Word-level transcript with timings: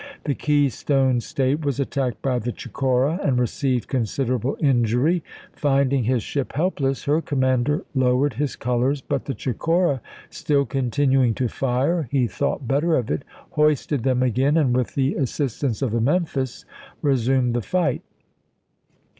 The 0.23 0.33
Keystone 0.33 1.19
State 1.21 1.63
was 1.63 1.79
attacked 1.79 2.23
by 2.23 2.39
the 2.39 2.51
CMcora, 2.51 3.23
and 3.23 3.37
received 3.37 3.87
considerable 3.87 4.57
injury; 4.59 5.23
finding 5.53 6.05
his 6.05 6.23
ship 6.23 6.53
helpless, 6.53 7.03
her 7.03 7.21
commander 7.21 7.85
lowered 7.93 8.33
his 8.33 8.55
colors, 8.55 9.01
but 9.01 9.25
the 9.25 9.35
CMcora 9.35 9.99
still 10.31 10.65
continuing 10.65 11.35
to 11.35 11.47
fire, 11.47 12.07
he 12.09 12.25
thought 12.25 12.67
better 12.67 12.95
of 12.95 13.11
it, 13.11 13.21
hoisted 13.51 14.01
them 14.01 14.23
again, 14.23 14.57
and, 14.57 14.75
with 14.75 14.95
the 14.95 15.15
as 15.17 15.29
sistance 15.29 15.83
of 15.83 15.91
the 15.91 16.01
Memphis, 16.01 16.65
resumed 17.03 17.53
the 17.53 17.61
fight. 17.61 18.01